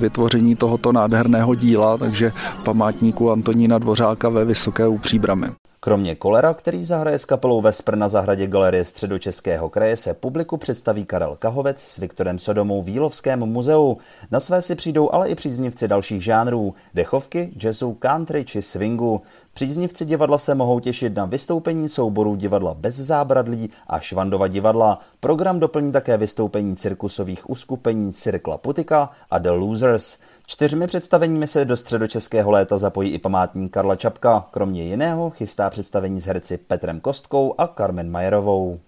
vytvoření 0.00 0.56
tohoto 0.56 0.92
nádherného 0.92 1.54
díla, 1.54 1.96
takže 1.96 2.32
památníku 2.64 3.30
Antonína 3.30 3.78
Dvořáka 3.78 4.28
ve 4.28 4.44
Vysoké 4.44 4.88
u 4.88 4.98
Příbramy. 4.98 5.46
Kromě 5.82 6.14
Kolera, 6.14 6.54
který 6.54 6.84
zahraje 6.84 7.18
s 7.18 7.24
kapelou 7.24 7.60
Vespr 7.60 7.96
na 7.96 8.08
zahradě 8.08 8.46
Galerie 8.46 8.84
středočeského 8.84 9.68
kraje, 9.68 9.96
se 9.96 10.14
publiku 10.14 10.56
představí 10.56 11.04
Karel 11.04 11.36
Kahovec 11.36 11.80
s 11.80 11.98
Viktorem 11.98 12.38
Sodomou 12.38 12.82
v 12.82 12.88
Jílovském 12.88 13.38
muzeu. 13.40 13.98
Na 14.30 14.40
své 14.40 14.62
si 14.62 14.74
přijdou 14.74 15.12
ale 15.12 15.28
i 15.28 15.34
příznivci 15.34 15.88
dalších 15.88 16.24
žánrů, 16.24 16.74
dechovky, 16.94 17.52
jazzu, 17.62 17.94
country 17.94 18.44
či 18.44 18.62
swingu. 18.62 19.22
Příznivci 19.54 20.04
divadla 20.04 20.38
se 20.38 20.54
mohou 20.54 20.80
těšit 20.80 21.14
na 21.16 21.24
vystoupení 21.24 21.88
souborů 21.88 22.34
divadla 22.34 22.74
bez 22.74 22.96
zábradlí 22.96 23.70
a 23.86 24.00
Švandova 24.00 24.48
divadla. 24.48 25.00
Program 25.20 25.60
doplní 25.60 25.92
také 25.92 26.16
vystoupení 26.16 26.76
cirkusových 26.76 27.50
uskupení 27.50 28.12
Cirkla 28.12 28.58
Putika 28.58 29.10
a 29.30 29.38
The 29.38 29.50
Losers. 29.50 30.18
Čtyřmi 30.50 30.86
představeními 30.86 31.46
se 31.46 31.64
do 31.64 31.76
středočeského 31.76 32.50
léta 32.50 32.78
zapojí 32.78 33.10
i 33.10 33.18
památník 33.18 33.72
Karla 33.72 33.96
Čapka. 33.96 34.46
Kromě 34.50 34.82
jiného 34.82 35.30
chystá 35.30 35.70
představení 35.70 36.20
s 36.20 36.26
herci 36.26 36.58
Petrem 36.58 37.00
Kostkou 37.00 37.54
a 37.58 37.66
Carmen 37.66 38.10
Majerovou. 38.10 38.80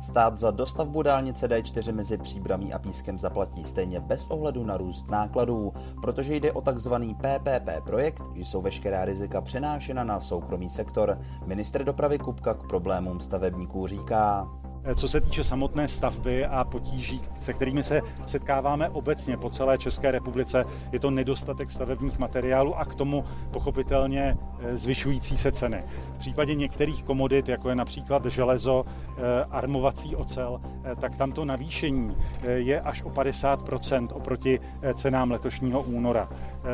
Stát 0.00 0.38
za 0.38 0.50
dostavbu 0.50 1.02
dálnice 1.02 1.48
D4 1.48 1.94
mezi 1.94 2.18
Příbramí 2.18 2.72
a 2.72 2.78
Pískem 2.78 3.18
zaplatí 3.18 3.64
stejně 3.64 4.00
bez 4.00 4.26
ohledu 4.26 4.64
na 4.64 4.76
růst 4.76 5.10
nákladů, 5.10 5.72
protože 6.02 6.36
jde 6.36 6.52
o 6.52 6.60
takzvaný 6.60 7.14
PPP 7.14 7.84
projekt, 7.86 8.22
jsou 8.34 8.62
veškerá 8.62 9.04
rizika 9.04 9.40
přenášena 9.40 10.04
na 10.04 10.20
soukromý 10.20 10.68
sektor. 10.68 11.18
Minister 11.46 11.84
dopravy 11.84 12.18
Kupka 12.18 12.54
k 12.54 12.68
problémům 12.68 13.20
stavebníků 13.20 13.86
říká. 13.86 14.48
Co 14.94 15.08
se 15.08 15.20
týče 15.20 15.44
samotné 15.44 15.88
stavby 15.88 16.46
a 16.46 16.64
potíží, 16.64 17.20
se 17.38 17.52
kterými 17.52 17.82
se 17.82 18.00
setkáváme 18.26 18.88
obecně 18.88 19.36
po 19.36 19.50
celé 19.50 19.78
České 19.78 20.10
republice, 20.10 20.64
je 20.92 20.98
to 20.98 21.10
nedostatek 21.10 21.70
stavebních 21.70 22.18
materiálů 22.18 22.78
a 22.78 22.84
k 22.84 22.94
tomu 22.94 23.24
pochopitelně 23.50 24.36
eh, 24.60 24.76
zvyšující 24.76 25.36
se 25.36 25.52
ceny. 25.52 25.84
V 26.14 26.18
případě 26.18 26.54
některých 26.54 27.02
komodit, 27.02 27.48
jako 27.48 27.68
je 27.68 27.74
například 27.74 28.26
železo, 28.26 28.84
eh, 28.86 29.44
armovací 29.50 30.16
ocel, 30.16 30.60
eh, 30.84 30.96
tak 30.96 31.16
tam 31.16 31.32
to 31.32 31.44
navýšení 31.44 32.16
je 32.54 32.80
až 32.80 33.02
o 33.02 33.10
50% 33.10 34.12
oproti 34.12 34.60
cenám 34.94 35.30
letošního 35.30 35.82
února. 35.82 36.28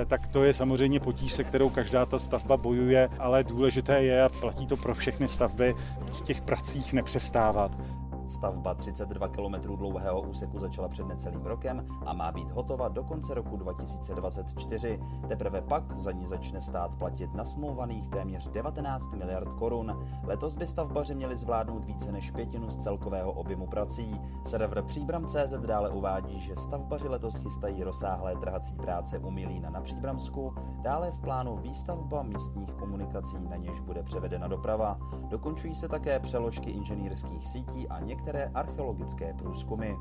Tak 0.07 0.29
to 0.29 0.45
je 0.45 0.55
samozřejmě 0.55 1.01
potíž, 1.01 1.33
se 1.33 1.45
kterou 1.45 1.69
každá 1.69 2.07
ta 2.07 2.19
stavba 2.19 2.57
bojuje, 2.57 3.09
ale 3.19 3.45
důležité 3.45 4.03
je, 4.03 4.23
a 4.23 4.29
platí 4.29 4.67
to 4.67 4.77
pro 4.77 4.95
všechny 4.95 5.29
stavby, 5.29 5.75
v 6.13 6.21
těch 6.21 6.41
pracích 6.41 6.93
nepřestávat. 6.93 8.00
Stavba 8.31 8.75
32 8.75 9.29
km 9.29 9.77
dlouhého 9.77 10.21
úseku 10.21 10.59
začala 10.59 10.89
před 10.89 11.07
necelým 11.07 11.47
rokem 11.47 11.87
a 12.07 12.13
má 12.13 12.33
být 12.33 12.51
hotova 12.51 12.89
do 12.89 13.05
konce 13.05 13.35
roku 13.35 13.57
2024. 13.57 15.01
Teprve 15.29 15.61
pak 15.61 15.99
za 15.99 16.13
ní 16.13 16.27
začne 16.27 16.61
stát 16.61 16.97
platit 16.97 17.35
nasmlouvaných 17.35 18.09
téměř 18.09 18.49
19 18.49 19.15
miliard 19.15 19.53
korun. 19.53 20.07
Letos 20.25 20.57
by 20.57 20.67
stavbaři 20.67 21.15
měli 21.15 21.37
zvládnout 21.37 21.85
více 21.85 22.13
než 22.13 22.31
pětinu 22.31 22.71
z 22.71 22.77
celkového 22.77 23.33
objemu 23.33 23.67
prací. 23.67 24.21
Server 24.45 24.83
Příbram.cz 24.83 25.53
dále 25.67 25.91
uvádí, 25.91 26.41
že 26.41 26.57
stavbaři 26.57 27.09
letos 27.09 27.37
chystají 27.37 27.85
rozsáhlé 27.85 28.37
trhací 28.37 28.75
práce 28.75 29.19
u 29.19 29.31
Milína 29.31 29.71
na 29.71 29.81
Příbramsku, 29.81 30.55
dále 30.83 31.11
v 31.11 31.21
plánu 31.21 31.57
výstavba 31.57 32.23
místních 32.23 32.75
komunikací, 32.75 33.37
na 33.49 33.57
něž 33.57 33.81
bude 33.81 34.03
převedena 34.03 34.49
doprava. 34.49 34.99
Dokončují 35.29 35.75
se 35.75 35.89
také 35.89 36.21
přeložky 36.21 36.71
inženýrských 36.71 37.49
sítí 37.49 37.89
a 37.89 38.01
některé 38.01 38.20
některé 38.21 38.51
archeologické 38.55 39.35
průzkumy. 39.35 39.95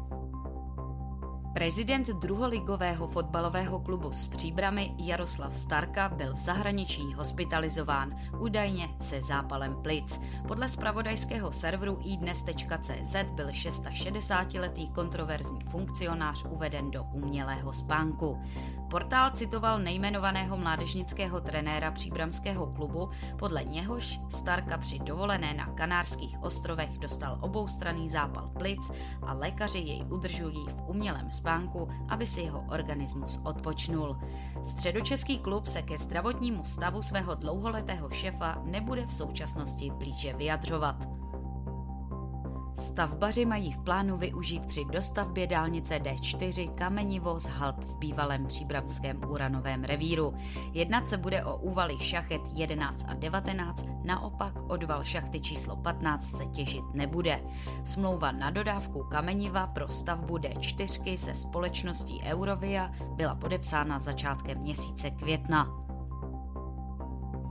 Prezident 1.54 2.08
druholigového 2.08 3.08
fotbalového 3.08 3.80
klubu 3.80 4.12
s 4.12 4.28
příbramy 4.28 4.92
Jaroslav 4.98 5.58
Starka 5.58 6.10
byl 6.10 6.34
v 6.34 6.38
zahraničí 6.38 7.14
hospitalizován, 7.14 8.16
údajně 8.40 8.90
se 9.00 9.22
zápalem 9.22 9.76
plic. 9.82 10.22
Podle 10.48 10.70
spravodajského 10.70 11.52
serveru 11.52 12.00
iDnes.cz 12.04 13.16
byl 13.34 13.48
660-letý 13.48 14.90
kontroverzní 14.90 15.60
funkcionář 15.70 16.46
uveden 16.50 16.92
do 16.92 17.04
umělého 17.04 17.74
spánku. 17.74 18.38
Portál 18.90 19.30
citoval 19.30 19.80
nejmenovaného 19.80 20.58
mládežnického 20.58 21.42
trenéra 21.42 21.92
příbramského 21.92 22.68
klubu, 22.68 23.10
podle 23.40 23.64
něhož 23.64 24.20
Starka 24.30 24.78
při 24.78 25.00
dovolené 25.00 25.54
na 25.54 25.66
Kanárských 25.66 26.42
ostrovech 26.42 26.98
dostal 26.98 27.38
oboustranný 27.42 28.10
zápal 28.10 28.50
plic 28.58 28.92
a 29.22 29.34
lékaři 29.34 29.78
jej 29.80 30.06
udržují 30.10 30.66
v 30.70 30.90
umělém 30.90 31.32
spánku, 31.32 31.90
aby 32.10 32.28
si 32.28 32.42
jeho 32.42 32.62
organismus 32.70 33.40
odpočnul. 33.44 34.18
Středočeský 34.64 35.40
klub 35.40 35.68
se 35.68 35.82
ke 35.82 35.98
zdravotnímu 35.98 36.64
stavu 36.64 37.02
svého 37.02 37.36
dlouholetého 37.36 38.10
šefa 38.10 38.62
nebude 38.64 39.06
v 39.06 39.14
současnosti 39.14 39.92
blíže 39.92 40.34
vyjadřovat. 40.34 41.19
Stavbaři 43.00 43.46
mají 43.46 43.72
v 43.72 43.78
plánu 43.78 44.18
využít 44.18 44.66
při 44.66 44.86
dostavbě 44.86 45.48
dálnice 45.48 46.00
D4 46.00 46.74
kamenivoz 46.74 47.46
Halt 47.46 47.86
v 47.86 47.96
bývalém 47.98 48.48
příbramském 48.48 49.22
uranovém 49.28 49.84
revíru. 49.84 50.34
Jednat 50.74 51.08
se 51.08 51.18
bude 51.18 51.46
o 51.46 51.58
úvaly 51.58 51.98
šachet 52.00 52.42
11 52.54 53.06
a 53.08 53.14
19, 53.14 53.86
naopak 54.04 54.54
odval 54.68 55.04
šachty 55.04 55.40
číslo 55.40 55.76
15 55.76 56.38
se 56.38 56.46
těžit 56.46 56.84
nebude. 56.94 57.44
Smlouva 57.84 58.32
na 58.32 58.50
dodávku 58.50 59.04
kameniva 59.04 59.68
pro 59.68 59.88
stavbu 59.88 60.38
D4 60.38 61.18
se 61.18 61.36
společností 61.36 62.22
Eurovia 62.24 62.92
byla 63.16 63.36
podepsána 63.36 64.00
začátkem 64.00 64.58
měsíce 64.58 65.12
května. 65.12 65.89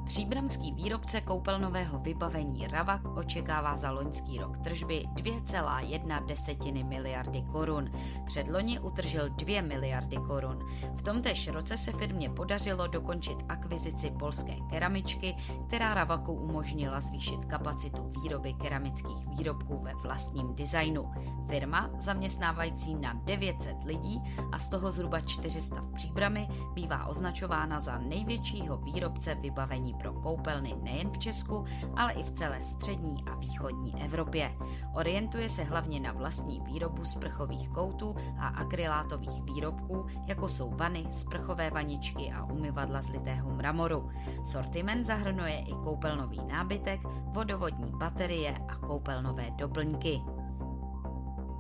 Příbramský 0.09 0.73
výrobce 0.73 1.21
koupelnového 1.21 1.99
vybavení 1.99 2.67
Ravak 2.67 3.09
očekává 3.09 3.77
za 3.77 3.91
loňský 3.91 4.39
rok 4.39 4.59
tržby 4.59 5.05
2,1 5.15 6.27
desetiny 6.27 6.85
miliardy 6.85 7.43
korun. 7.53 7.91
Předloni 8.27 8.81
utržil 8.81 9.29
2 9.29 9.63
miliardy 9.63 10.17
korun. 10.17 10.59
V 10.95 11.03
tomtéž 11.03 11.49
roce 11.49 11.77
se 11.79 11.93
firmě 11.93 12.31
podařilo 12.31 12.87
dokončit 12.87 13.39
akvizici 13.49 14.11
polské 14.11 14.57
keramičky, 14.71 15.37
která 15.67 15.95
Ravaku 15.95 16.33
umožnila 16.33 17.01
zvýšit 17.01 17.45
kapacitu 17.45 18.13
výroby 18.23 18.53
keramických 18.53 19.27
výrobků 19.27 19.79
ve 19.83 19.95
vlastním 19.95 20.55
designu. 20.55 21.11
Firma, 21.49 21.91
zaměstnávající 21.99 22.95
na 22.95 23.13
900 23.13 23.77
lidí 23.85 24.23
a 24.53 24.59
z 24.59 24.69
toho 24.69 24.93
zhruba 24.93 25.21
400 25.21 25.81
v 25.81 25.93
Příbrami, 25.93 26.49
bývá 26.75 27.07
označována 27.07 27.81
za 27.81 27.99
největšího 27.99 28.77
výrobce 28.77 29.35
vybavení 29.35 29.98
pro 29.99 30.13
koupelny 30.13 30.75
nejen 30.83 31.11
v 31.11 31.19
Česku, 31.19 31.65
ale 31.97 32.13
i 32.13 32.23
v 32.23 32.31
celé 32.31 32.63
střední 32.63 33.25
a 33.27 33.35
východní 33.35 34.03
Evropě. 34.03 34.55
Orientuje 34.95 35.49
se 35.49 35.65
hlavně 35.65 36.01
na 36.01 36.13
vlastní 36.13 36.61
výrobu 36.61 37.05
sprchových 37.05 37.69
koutů 37.69 38.17
a 38.39 38.47
akrylátových 38.49 39.43
výrobků, 39.43 40.07
jako 40.27 40.49
jsou 40.49 40.71
vany, 40.71 41.07
sprchové 41.11 41.71
vaničky 41.71 42.33
a 42.33 42.45
umyvadla 42.45 43.03
z 43.03 43.09
litého 43.09 43.51
mramoru. 43.51 44.11
Sortiment 44.45 45.07
zahrnuje 45.07 45.59
i 45.59 45.73
koupelnový 45.73 46.41
nábytek, 46.47 47.01
vodovodní 47.33 47.93
baterie 47.99 48.59
a 48.69 48.77
koupelnové 48.77 49.51
doplňky. 49.51 50.23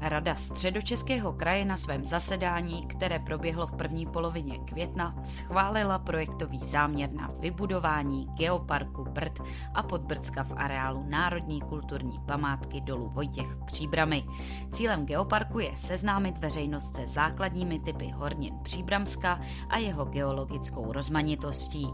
Rada 0.00 0.34
středočeského 0.34 1.32
kraje 1.32 1.64
na 1.64 1.76
svém 1.76 2.04
zasedání, 2.04 2.86
které 2.86 3.18
proběhlo 3.18 3.66
v 3.66 3.76
první 3.76 4.06
polovině 4.06 4.58
května, 4.58 5.14
schválila 5.24 5.98
projektový 5.98 6.60
záměr 6.62 7.12
na 7.12 7.30
vybudování 7.40 8.26
geoparku 8.26 9.04
Brd 9.04 9.40
a 9.74 9.82
Podbrdska 9.82 10.42
v 10.42 10.52
areálu 10.56 11.04
Národní 11.08 11.60
kulturní 11.60 12.20
památky 12.26 12.80
dolu 12.80 13.08
Vojtěch 13.08 13.46
v 13.46 13.64
Příbrami. 13.64 14.24
Cílem 14.72 15.06
geoparku 15.06 15.58
je 15.58 15.76
seznámit 15.76 16.38
veřejnost 16.38 16.94
se 16.94 17.06
základními 17.06 17.80
typy 17.80 18.10
hornin 18.10 18.58
Příbramska 18.62 19.40
a 19.68 19.78
jeho 19.78 20.04
geologickou 20.04 20.92
rozmanitostí. 20.92 21.88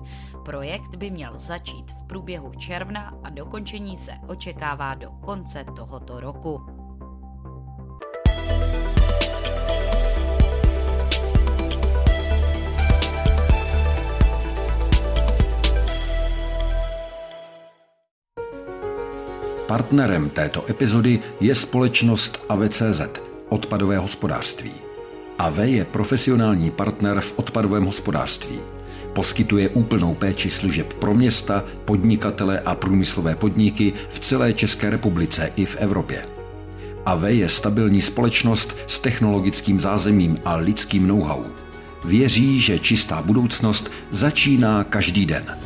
Projekt 0.45 0.97
by 0.97 1.11
měl 1.11 1.33
začít 1.39 1.93
v 1.93 2.07
průběhu 2.07 2.53
června 2.55 3.15
a 3.23 3.31
dokončení 3.31 3.97
se 3.97 4.13
očekává 4.27 4.95
do 4.95 5.11
konce 5.11 5.65
tohoto 5.77 6.21
roku. 6.21 6.84
Partnerem 19.75 20.31
této 20.31 20.71
epizody 20.71 21.21
je 21.41 21.55
společnost 21.55 22.45
AVCZ, 22.49 23.01
odpadové 23.49 23.99
hospodářství. 23.99 24.73
AV 25.39 25.59
je 25.59 25.85
profesionální 25.85 26.71
partner 26.71 27.21
v 27.21 27.39
odpadovém 27.39 27.85
hospodářství. 27.85 28.59
Poskytuje 29.13 29.69
úplnou 29.69 30.15
péči 30.15 30.51
služeb 30.51 30.93
pro 30.93 31.15
města, 31.15 31.65
podnikatele 31.85 32.61
a 32.61 32.75
průmyslové 32.75 33.35
podniky 33.35 33.93
v 34.11 34.19
celé 34.21 34.53
České 34.53 34.91
republice 34.91 35.53
i 35.57 35.65
v 35.65 35.77
Evropě. 35.77 36.34
AV 37.07 37.23
je 37.25 37.49
stabilní 37.49 38.01
společnost 38.03 38.77
s 38.87 38.99
technologickým 38.99 39.81
zázemím 39.81 40.39
a 40.45 40.57
lidským 40.57 41.07
know-how. 41.07 41.45
Věří, 42.05 42.61
že 42.61 42.79
čistá 42.79 43.23
budoucnost 43.23 43.93
začíná 44.11 44.85
každý 44.85 45.27
den. 45.27 45.59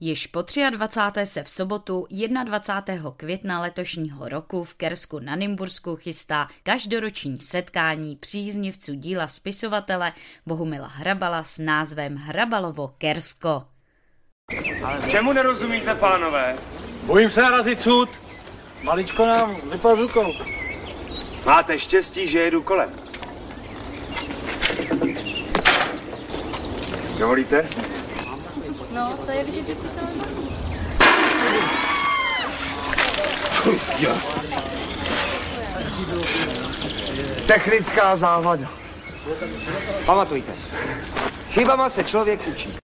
Již 0.00 0.26
po 0.26 0.44
23. 0.70 1.26
se 1.26 1.42
v 1.42 1.50
sobotu 1.50 2.06
21. 2.44 3.10
května 3.16 3.60
letošního 3.60 4.28
roku 4.28 4.64
v 4.64 4.74
Kersku 4.74 5.18
na 5.18 5.36
Nymbursku 5.36 5.96
chystá 5.96 6.48
každoroční 6.62 7.38
setkání 7.38 8.16
příznivců 8.16 8.94
díla 8.94 9.28
spisovatele 9.28 10.12
Bohumila 10.46 10.88
Hrabala 10.88 11.44
s 11.44 11.58
názvem 11.58 12.16
Hrabalovo 12.16 12.88
Kersko. 12.98 13.64
Čemu 15.08 15.32
nerozumíte, 15.32 15.94
pánové? 15.94 16.56
Bojím 17.06 17.30
se 17.30 17.42
narazit 17.42 17.82
sud. 17.82 18.08
Maličko 18.82 19.26
nám 19.26 19.56
vypadl 19.72 20.02
rukou. 20.02 20.32
Máte 21.46 21.78
štěstí, 21.78 22.28
že 22.28 22.38
jedu 22.38 22.62
kolem. 22.62 22.92
Dovolíte? 27.18 27.68
No, 28.90 29.18
to 29.26 29.32
je 29.32 29.44
vidět, 29.44 29.66
že 29.66 29.74
se 29.74 30.04
Technická 37.46 38.16
závada. 38.16 38.70
Pamatujte, 40.06 40.52
chybama 41.50 41.88
se 41.88 42.04
člověk 42.04 42.48
učí. 42.48 42.83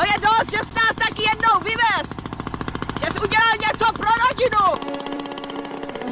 To 0.00 0.06
je 0.06 0.18
dost, 0.20 0.50
že 0.50 0.58
jsi 0.58 0.74
nás 0.74 0.94
taky 1.08 1.22
jednou 1.22 1.60
vyvez! 1.60 2.08
Že 3.00 3.06
jsi 3.06 3.20
udělal 3.20 3.52
něco 3.66 3.92
pro 3.92 4.10
rodinu! 4.28 4.96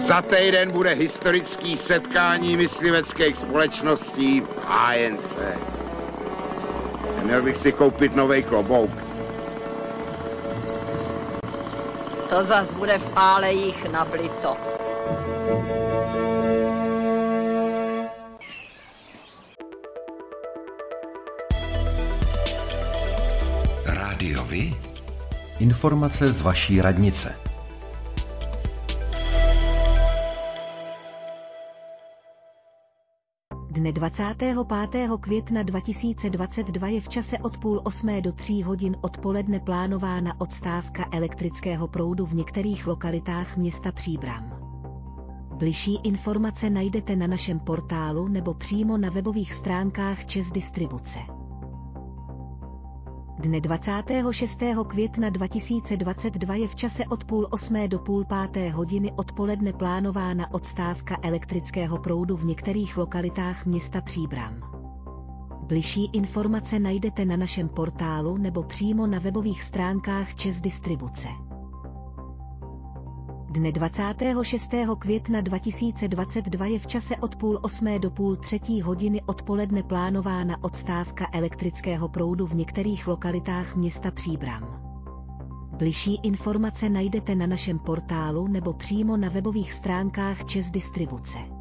Za 0.06 0.23
týden 0.23 0.70
bude 0.70 0.90
historický 0.90 1.76
setkání 1.76 2.56
mysliveckých 2.56 3.37
společností 3.37 4.40
v 4.40 4.49
HNC. 4.69 5.37
Měl 7.23 7.43
bych 7.43 7.56
si 7.56 7.73
koupit 7.73 8.17
nový 8.17 8.43
klobouk. 8.43 8.90
To 12.29 12.43
zas 12.43 12.73
bude 12.73 12.99
v 12.99 13.12
álejích 13.17 13.88
nablito. 13.90 14.56
Rádiovi? 14.56 14.77
Informace 25.58 26.32
z 26.32 26.40
vaší 26.40 26.80
radnice. 26.80 27.40
Dne 33.70 33.92
25. 33.92 34.56
května 35.20 35.62
2022 35.62 36.88
je 36.88 37.00
v 37.00 37.08
čase 37.08 37.38
od 37.38 37.58
půl 37.58 37.80
osmé 37.84 38.20
do 38.20 38.32
tří 38.32 38.62
hodin 38.62 38.96
odpoledne 39.00 39.60
plánována 39.60 40.40
odstávka 40.40 41.08
elektrického 41.12 41.88
proudu 41.88 42.26
v 42.26 42.34
některých 42.34 42.86
lokalitách 42.86 43.56
města 43.56 43.92
Příbram. 43.92 44.52
Bližší 45.54 45.96
informace 46.04 46.70
najdete 46.70 47.16
na 47.16 47.26
našem 47.26 47.60
portálu 47.60 48.28
nebo 48.28 48.54
přímo 48.54 48.98
na 48.98 49.10
webových 49.10 49.54
stránkách 49.54 50.26
Čes 50.26 50.50
Distribuce. 50.50 51.38
Dne 53.38 53.61
26. 53.61 54.59
května 54.88 55.30
2022 55.30 56.54
je 56.54 56.68
v 56.68 56.75
čase 56.75 57.04
od 57.07 57.25
půl 57.25 57.49
osmé 57.50 57.88
do 57.88 57.99
půl 57.99 58.25
páté 58.25 58.71
hodiny 58.71 59.12
odpoledne 59.16 59.73
plánována 59.73 60.54
odstávka 60.54 61.16
elektrického 61.23 61.99
proudu 61.99 62.37
v 62.37 62.45
některých 62.45 62.97
lokalitách 62.97 63.66
města 63.66 64.00
Příbram. 64.00 64.61
Bližší 65.62 66.11
informace 66.12 66.78
najdete 66.78 67.25
na 67.25 67.37
našem 67.37 67.68
portálu 67.68 68.37
nebo 68.37 68.62
přímo 68.62 69.07
na 69.07 69.18
webových 69.18 69.62
stránkách 69.62 70.35
Čes 70.35 70.61
Distribuce. 70.61 71.28
Dne 73.50 73.73
26. 73.73 74.71
května 74.99 75.40
2022 75.40 76.67
je 76.67 76.78
v 76.78 76.87
čase 76.87 77.17
od 77.17 77.37
půl 77.37 77.59
osmé 77.62 77.99
do 77.99 78.11
půl 78.11 78.37
třetí 78.37 78.83
hodiny 78.83 79.23
odpoledne 79.26 79.83
plánována 79.83 80.64
odstávka 80.64 81.26
elektrického 81.33 82.09
proudu 82.09 82.47
v 82.47 82.55
některých 82.55 83.07
lokalitách 83.07 83.76
města 83.76 84.11
Příbram. 84.11 84.81
Bližší 85.78 86.21
informace 86.23 86.88
najdete 86.88 87.35
na 87.35 87.47
našem 87.47 87.78
portálu 87.78 88.47
nebo 88.49 88.73
přímo 88.73 89.17
na 89.17 89.28
webových 89.28 89.73
stránkách 89.73 90.45
Čes 90.45 90.71
Distribuce. 90.71 91.57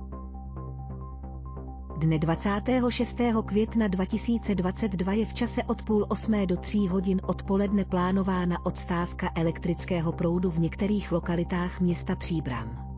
Dne 1.97 2.19
26. 2.19 3.17
května 3.45 3.87
2022 3.87 5.13
je 5.13 5.25
v 5.25 5.33
čase 5.33 5.63
od 5.63 5.81
půl 5.81 6.05
osmé 6.09 6.45
do 6.45 6.57
tří 6.57 6.87
hodin 6.87 7.21
odpoledne 7.23 7.85
plánována 7.85 8.65
odstávka 8.65 9.31
elektrického 9.35 10.11
proudu 10.11 10.51
v 10.51 10.59
některých 10.59 11.11
lokalitách 11.11 11.81
města 11.81 12.15
Příbram. 12.15 12.97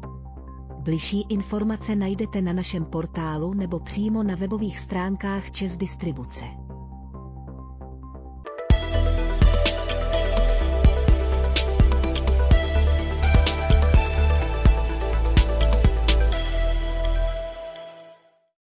Bližší 0.79 1.25
informace 1.29 1.95
najdete 1.95 2.41
na 2.41 2.53
našem 2.53 2.85
portálu 2.85 3.53
nebo 3.53 3.79
přímo 3.79 4.23
na 4.23 4.35
webových 4.35 4.79
stránkách 4.79 5.51
Čes 5.51 5.77
Distribuce. 5.77 6.45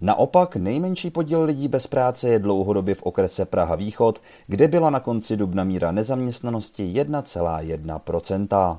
Naopak 0.00 0.56
nejmenší 0.56 1.10
podíl 1.10 1.42
lidí 1.42 1.68
bez 1.68 1.86
práce 1.86 2.28
je 2.28 2.38
dlouhodobě 2.38 2.94
v 2.94 3.02
okrese 3.02 3.44
Praha 3.44 3.74
Východ, 3.74 4.22
kde 4.46 4.68
byla 4.68 4.90
na 4.90 5.00
konci 5.00 5.36
dubna 5.36 5.64
míra 5.64 5.92
nezaměstnanosti 5.92 6.92
1,1%. 6.92 8.78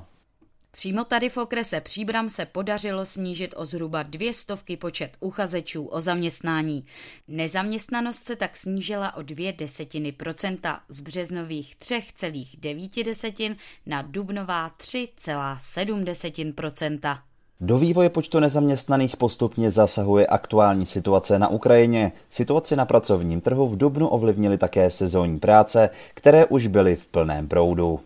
Přímo 0.70 1.04
tady 1.04 1.28
v 1.28 1.36
okrese 1.36 1.80
Příbram 1.80 2.30
se 2.30 2.46
podařilo 2.46 3.06
snížit 3.06 3.54
o 3.56 3.66
zhruba 3.66 4.02
dvě 4.02 4.32
stovky 4.32 4.76
počet 4.76 5.16
uchazečů 5.20 5.84
o 5.84 6.00
zaměstnání. 6.00 6.86
Nezaměstnanost 7.28 8.24
se 8.24 8.36
tak 8.36 8.56
snížila 8.56 9.16
o 9.16 9.22
dvě 9.22 9.52
desetiny 9.52 10.12
procenta 10.12 10.80
z 10.88 11.00
březnových 11.00 11.76
3,9 11.76 13.04
desetin 13.04 13.56
na 13.86 14.02
dubnová 14.02 14.68
3,7 14.68 16.52
procenta. 16.52 17.22
Do 17.64 17.78
vývoje 17.78 18.10
počtu 18.10 18.40
nezaměstnaných 18.40 19.16
postupně 19.16 19.70
zasahuje 19.70 20.26
aktuální 20.26 20.86
situace 20.86 21.38
na 21.38 21.48
Ukrajině. 21.48 22.12
Situaci 22.28 22.76
na 22.76 22.84
pracovním 22.84 23.40
trhu 23.40 23.68
v 23.68 23.76
Dubnu 23.76 24.08
ovlivnily 24.08 24.58
také 24.58 24.90
sezónní 24.90 25.38
práce, 25.38 25.90
které 26.14 26.46
už 26.46 26.66
byly 26.66 26.96
v 26.96 27.06
plném 27.08 27.48
proudu. 27.48 28.00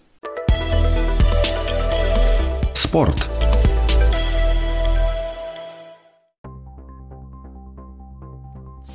Sport. 2.74 3.35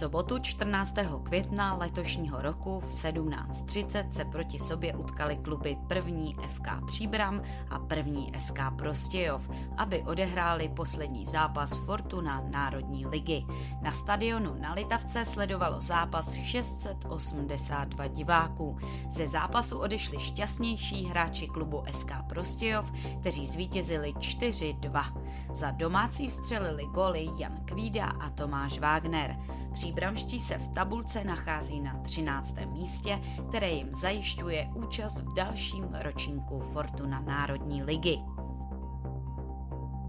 Sobotu 0.02 0.40
14. 0.40 0.96
května 1.24 1.74
letošního 1.74 2.42
roku 2.42 2.80
v 2.80 2.90
17.30 2.90 4.10
se 4.12 4.26
proti 4.26 4.60
sobě 4.60 4.96
utkali 4.96 5.36
kluby 5.36 5.78
první 5.88 6.36
FK 6.48 6.68
Příbram 6.88 7.42
a 7.70 7.80
první 7.80 8.32
SK 8.40 8.60
Prostějov, 8.76 9.50
aby 9.78 10.02
odehráli 10.02 10.70
poslední 10.70 11.26
zápas 11.26 11.74
Fortuna 11.74 12.44
Národní 12.52 13.06
ligy. 13.06 13.46
Na 13.82 13.92
stadionu 13.92 14.56
na 14.60 14.74
Litavce 14.74 15.26
sledovalo 15.26 15.82
zápas 15.82 16.34
682 16.34 18.08
diváků. 18.08 18.78
Ze 19.10 19.28
zápasu 19.28 19.80
odešli 19.80 20.20
šťastnější 20.20 21.06
hráči 21.06 21.48
klubu 21.48 21.84
SK 21.92 22.12
Prostějov, 22.30 22.92
kteří 23.20 23.48
zvítězili 23.48 24.14
4-2. 24.14 25.24
Za 25.54 25.72
domácí 25.72 26.28
vstřelili 26.28 26.86
góly 26.86 27.30
Jan 27.38 27.66
Kvída 27.66 28.06
a 28.06 28.30
Tomáš 28.30 28.80
Wagner. 28.80 29.38
Příbramští 29.74 30.40
se 30.40 30.58
v 30.58 30.68
tabulce 30.68 31.24
nachází 31.24 31.82
na 31.82 31.98
13. 31.98 32.56
místě, 32.66 33.20
které 33.50 33.70
jim 33.70 33.96
zajišťuje 33.96 34.70
účast 34.76 35.20
v 35.20 35.34
dalším 35.34 35.90
ročníku 36.02 36.60
Fortuna 36.60 37.20
Národní 37.20 37.84
ligy. 37.84 38.18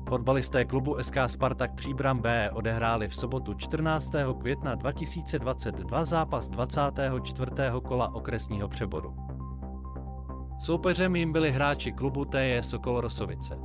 Fotbalisté 0.08 0.64
klubu 0.64 0.96
SK 1.02 1.16
Spartak 1.26 1.74
Příbram 1.74 2.20
B 2.20 2.50
odehráli 2.50 3.08
v 3.08 3.14
sobotu 3.14 3.54
14. 3.54 4.12
května 4.40 4.74
2022 4.74 6.04
zápas 6.04 6.48
24. 6.48 7.50
kola 7.84 8.14
okresního 8.14 8.68
přeboru. 8.68 9.16
Soupeřem 10.58 11.16
jim 11.16 11.32
byli 11.32 11.52
hráči 11.52 11.92
klubu 11.92 12.24
TJ 12.24 12.58
Sokol 12.60 13.00
Rosovice. 13.00 13.58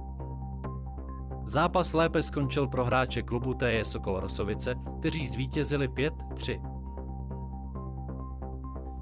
Zápas 1.48 1.94
lépe 1.94 2.24
skončil 2.24 2.68
pro 2.68 2.86
hráče 2.86 3.22
klubu 3.22 3.54
TJ 3.54 3.84
Sokol 3.84 4.20
Rosovice, 4.20 4.76
kteří 5.00 5.28
zvítězili 5.28 5.88
5-3. 5.88 6.77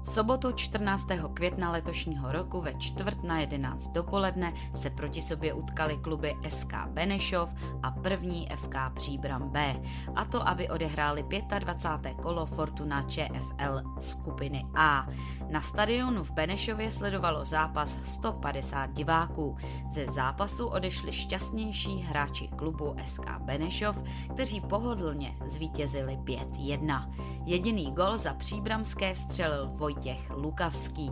V 0.06 0.10
sobotu 0.10 0.52
14. 0.52 1.06
května 1.34 1.72
letošního 1.72 2.32
roku 2.32 2.60
ve 2.60 2.74
čtvrt 2.74 3.22
na 3.22 3.40
11 3.40 3.92
dopoledne 3.92 4.52
se 4.74 4.90
proti 4.90 5.22
sobě 5.22 5.52
utkali 5.52 5.96
kluby 5.96 6.34
SK 6.48 6.74
Benešov 6.86 7.54
a 7.82 7.90
první 7.90 8.48
FK 8.56 8.74
Příbram 8.94 9.50
B, 9.50 9.82
a 10.14 10.24
to 10.24 10.48
aby 10.48 10.68
odehráli 10.68 11.24
25. 11.58 12.14
kolo 12.14 12.46
Fortuna 12.46 13.02
ČFL 13.02 13.82
skupiny 13.98 14.64
A. 14.74 15.06
Na 15.50 15.60
stadionu 15.60 16.24
v 16.24 16.30
Benešově 16.30 16.90
sledovalo 16.90 17.44
zápas 17.44 17.96
150 18.04 18.92
diváků. 18.92 19.56
Ze 19.90 20.06
zápasu 20.06 20.66
odešli 20.66 21.12
šťastnější 21.12 21.98
hráči 21.98 22.48
klubu 22.48 22.96
SK 23.04 23.30
Benešov, 23.38 24.02
kteří 24.34 24.60
pohodlně 24.60 25.36
zvítězili 25.46 26.18
5-1. 26.24 27.12
Jediný 27.44 27.92
gol 27.92 28.16
za 28.16 28.34
příbramské 28.34 29.14
vstřelil 29.14 29.68
Vojt 29.68 29.95
Vojtěch 29.96 30.30
Lukavský. 30.30 31.10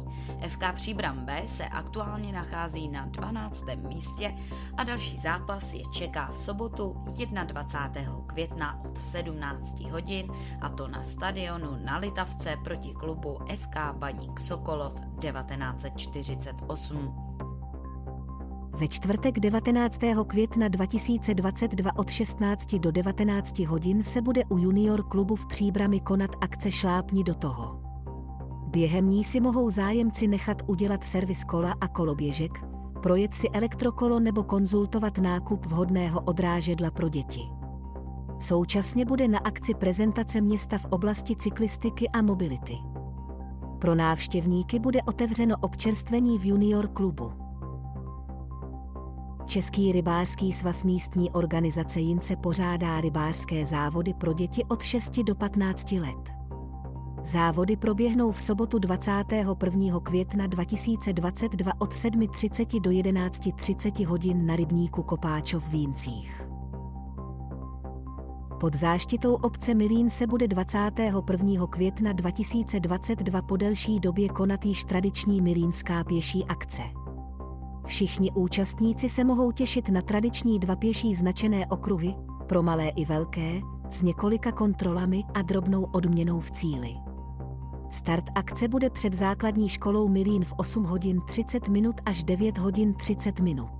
FK 0.48 0.62
Příbram 0.74 1.24
B 1.24 1.42
se 1.46 1.64
aktuálně 1.64 2.32
nachází 2.32 2.88
na 2.88 3.06
12. 3.06 3.64
místě 3.88 4.34
a 4.76 4.84
další 4.84 5.16
zápas 5.16 5.74
je 5.74 5.82
čeká 5.92 6.26
v 6.26 6.38
sobotu 6.38 6.96
21. 7.46 8.16
května 8.26 8.84
od 8.84 8.98
17 8.98 9.80
hodin 9.80 10.32
a 10.60 10.68
to 10.68 10.88
na 10.88 11.02
stadionu 11.02 11.76
na 11.84 11.98
Litavce 11.98 12.56
proti 12.64 12.92
klubu 12.92 13.38
FK 13.56 13.76
Baník 13.92 14.40
Sokolov 14.40 15.00
1948. 15.20 17.14
Ve 18.78 18.88
čtvrtek 18.88 19.40
19. 19.40 19.98
května 20.26 20.68
2022 20.68 21.90
od 21.96 22.10
16 22.10 22.74
do 22.74 22.90
19 22.90 23.58
hodin 23.58 24.02
se 24.02 24.22
bude 24.22 24.44
u 24.44 24.58
junior 24.58 25.08
klubu 25.08 25.36
v 25.36 25.46
Příbrami 25.46 26.00
konat 26.00 26.30
akce 26.40 26.72
Šlápni 26.72 27.24
do 27.24 27.34
toho. 27.34 27.83
Během 28.74 29.10
ní 29.10 29.24
si 29.24 29.40
mohou 29.40 29.70
zájemci 29.70 30.28
nechat 30.28 30.62
udělat 30.66 31.04
servis 31.04 31.44
kola 31.44 31.74
a 31.80 31.88
koloběžek, 31.88 32.50
projet 33.02 33.34
si 33.34 33.50
elektrokolo 33.50 34.20
nebo 34.20 34.42
konzultovat 34.42 35.18
nákup 35.18 35.66
vhodného 35.66 36.20
odrážedla 36.20 36.90
pro 36.90 37.08
děti. 37.08 37.40
Současně 38.40 39.04
bude 39.04 39.28
na 39.28 39.38
akci 39.38 39.74
prezentace 39.74 40.40
města 40.40 40.78
v 40.78 40.84
oblasti 40.84 41.36
cyklistiky 41.36 42.08
a 42.08 42.22
mobility. 42.22 42.78
Pro 43.78 43.94
návštěvníky 43.94 44.78
bude 44.78 45.02
otevřeno 45.02 45.56
občerstvení 45.60 46.38
v 46.38 46.44
junior 46.44 46.88
klubu. 46.88 47.32
Český 49.46 49.92
rybářský 49.92 50.52
svaz 50.52 50.84
místní 50.84 51.30
organizace 51.30 52.00
Jince 52.00 52.36
pořádá 52.36 53.00
rybářské 53.00 53.66
závody 53.66 54.14
pro 54.14 54.32
děti 54.32 54.64
od 54.64 54.82
6 54.82 55.12
do 55.12 55.34
15 55.34 55.92
let. 55.92 56.33
Závody 57.24 57.76
proběhnou 57.76 58.32
v 58.32 58.40
sobotu 58.40 58.78
21. 58.78 60.00
května 60.00 60.46
2022 60.46 61.72
od 61.78 61.92
7.30 61.92 62.80
do 62.80 62.90
11.30 62.90 64.06
hodin 64.06 64.46
na 64.46 64.56
rybníku 64.56 65.02
Kopáčov 65.02 65.64
v 65.64 65.68
Víncích. 65.68 66.42
Pod 68.60 68.74
záštitou 68.74 69.34
obce 69.34 69.74
Milín 69.74 70.10
se 70.10 70.26
bude 70.26 70.48
21. 70.48 71.66
května 71.66 72.12
2022 72.12 73.42
po 73.42 73.56
delší 73.56 74.00
době 74.00 74.28
konat 74.28 74.64
již 74.64 74.84
tradiční 74.84 75.40
milínská 75.40 76.04
pěší 76.04 76.44
akce. 76.44 76.82
Všichni 77.86 78.30
účastníci 78.30 79.08
se 79.08 79.24
mohou 79.24 79.52
těšit 79.52 79.88
na 79.88 80.02
tradiční 80.02 80.58
dva 80.58 80.76
pěší 80.76 81.14
značené 81.14 81.66
okruhy, 81.66 82.14
pro 82.46 82.62
malé 82.62 82.88
i 82.88 83.04
velké, 83.04 83.60
s 83.90 84.02
několika 84.02 84.52
kontrolami 84.52 85.22
a 85.34 85.42
drobnou 85.42 85.84
odměnou 85.92 86.40
v 86.40 86.50
cíli. 86.50 87.13
Start 87.94 88.24
akce 88.34 88.68
bude 88.68 88.90
před 88.90 89.14
základní 89.14 89.68
školou 89.68 90.08
Milín 90.08 90.44
v 90.44 90.52
8 90.56 90.84
hodin 90.84 91.20
30 91.26 91.68
minut 91.68 92.00
až 92.06 92.24
9 92.24 92.58
hodin 92.58 92.94
30 92.94 93.40
minut. 93.40 93.70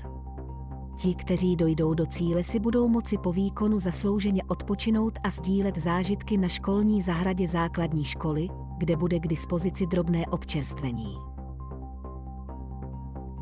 Ti, 0.97 1.14
kteří 1.14 1.56
dojdou 1.56 1.94
do 1.94 2.06
cíle, 2.06 2.44
si 2.44 2.59
budou 2.59 2.88
moci 2.88 3.18
po 3.18 3.33
výkonu 3.33 3.78
zaslouženě 3.78 4.42
odpočinout 4.49 5.18
a 5.23 5.30
sdílet 5.30 5.78
zážitky 5.78 6.37
na 6.37 6.49
školní 6.49 7.02
zahradě 7.02 7.49
základní 7.49 8.04
školy, 8.04 8.49
kde 8.78 8.97
bude 8.97 9.18
k 9.18 9.26
dispozici 9.26 9.87
drobné 9.87 10.26
občerstvení. 10.26 11.34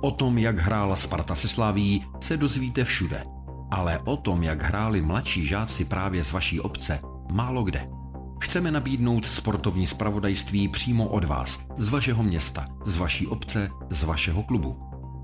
O 0.00 0.10
tom, 0.10 0.38
jak 0.38 0.58
hrála 0.58 0.96
Sparta 0.96 1.34
se 1.34 1.48
Slaví, 1.48 2.06
se 2.20 2.36
dozvíte 2.36 2.84
všude. 2.84 3.24
Ale 3.70 3.98
o 3.98 4.16
tom, 4.16 4.42
jak 4.42 4.62
hráli 4.62 5.02
mladší 5.02 5.46
žáci 5.46 5.84
právě 5.84 6.24
z 6.24 6.32
vaší 6.32 6.60
obce, 6.60 7.00
málo 7.32 7.62
kde. 7.62 7.88
Chceme 8.40 8.70
nabídnout 8.70 9.26
sportovní 9.26 9.86
spravodajství 9.86 10.68
přímo 10.68 11.08
od 11.08 11.24
vás, 11.24 11.60
z 11.76 11.88
vašeho 11.88 12.22
města, 12.22 12.68
z 12.84 12.96
vaší 12.96 13.26
obce, 13.26 13.70
z 13.90 14.02
vašeho 14.02 14.42
klubu. 14.42 14.76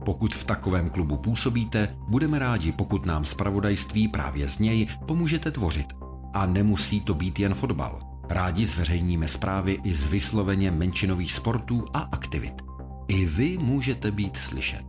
Pokud 0.04 0.34
v 0.34 0.44
takovém 0.44 0.90
klubu 0.90 1.16
působíte, 1.16 1.96
budeme 2.08 2.38
rádi, 2.38 2.72
pokud 2.72 3.06
nám 3.06 3.24
spravodajství 3.24 4.08
právě 4.08 4.48
z 4.48 4.58
něj 4.58 4.88
pomůžete 5.06 5.50
tvořit. 5.50 6.09
A 6.32 6.46
nemusí 6.46 7.00
to 7.00 7.14
být 7.14 7.38
jen 7.38 7.54
fotbal. 7.54 8.00
Rádi 8.28 8.64
zveřejníme 8.64 9.28
zprávy 9.28 9.80
i 9.84 9.94
z 9.94 10.06
vysloveně 10.06 10.70
menšinových 10.70 11.32
sportů 11.32 11.84
a 11.92 11.98
aktivit. 11.98 12.62
I 13.08 13.24
vy 13.24 13.58
můžete 13.58 14.10
být 14.10 14.36
slyšet. 14.36 14.84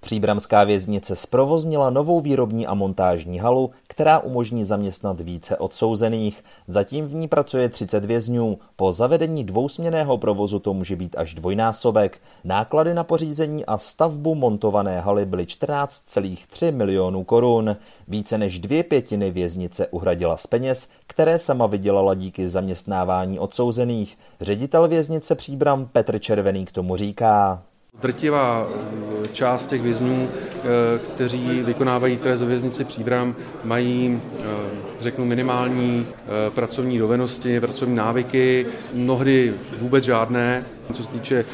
Příbramská 0.00 0.64
věznice 0.64 1.16
zprovoznila 1.16 1.90
novou 1.90 2.20
výrobní 2.20 2.66
a 2.66 2.74
montážní 2.74 3.38
halu, 3.38 3.70
která 3.96 4.18
umožní 4.18 4.64
zaměstnat 4.64 5.20
více 5.20 5.56
odsouzených. 5.56 6.44
Zatím 6.66 7.06
v 7.06 7.14
ní 7.14 7.28
pracuje 7.28 7.68
30 7.68 8.04
vězňů. 8.04 8.58
Po 8.76 8.92
zavedení 8.92 9.44
dvousměného 9.44 10.18
provozu 10.18 10.58
to 10.58 10.74
může 10.74 10.96
být 10.96 11.16
až 11.18 11.34
dvojnásobek. 11.34 12.20
Náklady 12.44 12.94
na 12.94 13.04
pořízení 13.04 13.66
a 13.66 13.78
stavbu 13.78 14.34
montované 14.34 15.00
haly 15.00 15.26
byly 15.26 15.44
14,3 15.44 16.74
milionů 16.74 17.24
korun. 17.24 17.76
Více 18.08 18.38
než 18.38 18.58
dvě 18.58 18.82
pětiny 18.82 19.30
věznice 19.30 19.86
uhradila 19.86 20.36
z 20.36 20.46
peněz, 20.46 20.88
které 21.06 21.38
sama 21.38 21.66
vydělala 21.66 22.14
díky 22.14 22.48
zaměstnávání 22.48 23.38
odsouzených. 23.38 24.18
Ředitel 24.40 24.88
věznice 24.88 25.34
Příbram 25.34 25.86
Petr 25.86 26.18
Červený 26.18 26.64
k 26.64 26.72
tomu 26.72 26.96
říká. 26.96 27.62
Drtivá 28.00 28.68
eh, 28.68 29.28
část 29.32 29.66
těch 29.66 29.82
vězňů, 29.82 30.28
eh, 30.28 30.64
kteří 30.98 31.62
vykonávají 31.62 32.16
trest 32.16 32.40
ve 32.40 32.46
věznici 32.46 32.84
Příbram, 32.84 33.34
mají, 33.64 34.20
eh, 34.40 34.44
řeknu, 35.00 35.24
minimální 35.24 36.06
pracovní 36.54 36.98
dovednosti, 36.98 37.60
pracovní 37.60 37.94
návyky, 37.94 38.66
mnohdy 38.94 39.54
vůbec 39.78 40.04
žádné. 40.04 40.64
Co 40.92 41.04
se 41.04 41.08
týče 41.08 41.44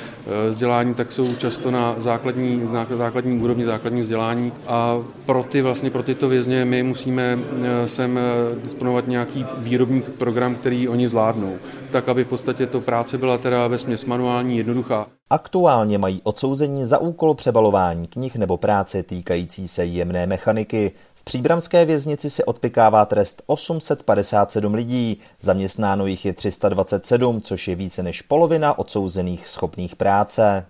vzdělání, 0.51 0.95
tak 0.95 1.13
jsou 1.13 1.35
často 1.35 1.71
na 1.71 1.95
základní, 1.99 2.69
základní 2.91 3.39
úrovni 3.41 3.65
základní 3.65 4.01
vzdělání 4.01 4.53
a 4.67 4.99
pro 5.27 5.43
ty 5.43 5.63
vlastně 5.63 5.91
pro 5.91 6.03
tyto 6.03 6.29
vězně 6.29 6.65
my 6.65 6.83
musíme 6.83 7.39
sem 7.87 8.21
disponovat 8.63 9.09
nějaký 9.09 9.47
výrobní 9.59 10.03
program, 10.03 10.55
který 10.55 10.89
oni 10.89 11.09
zvládnou, 11.09 11.57
tak 11.93 12.09
aby 12.09 12.25
v 12.25 12.29
podstatě 12.29 12.67
to 12.67 12.81
práce 12.81 13.19
byla 13.19 13.39
teda 13.39 13.69
ve 13.69 13.79
směs 13.79 14.05
manuální, 14.05 14.59
jednoduchá. 14.59 15.07
Aktuálně 15.31 15.99
mají 15.99 16.21
odsouzení 16.25 16.85
za 16.85 16.99
úkol 16.99 17.35
přebalování 17.35 18.07
knih 18.07 18.37
nebo 18.37 18.57
práce 18.57 19.03
týkající 19.03 19.69
se 19.69 19.85
jemné 19.85 20.27
mechaniky. 20.27 20.93
V 21.15 21.25
příbramské 21.25 21.85
věznici 21.85 22.31
se 22.31 22.45
odpikává 22.45 23.07
trest 23.07 23.43
857 23.47 24.75
lidí, 24.75 25.21
zaměstnáno 25.41 26.07
jich 26.07 26.25
je 26.25 26.33
327, 26.33 27.41
což 27.41 27.69
je 27.69 27.75
více 27.75 28.03
než 28.03 28.23
polovina 28.23 28.79
odsouzených 28.79 29.49
schopných 29.49 29.97
práce. 29.97 30.67